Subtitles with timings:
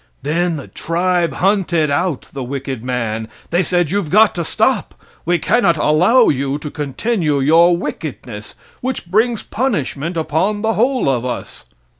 [0.23, 3.29] Then the tribe hunted out the wicked man.
[3.51, 4.95] They said you've got to stop.
[5.25, 11.23] We cannot allow you to continue your wickedness, which brings punishment upon the whole of
[11.23, 11.65] us.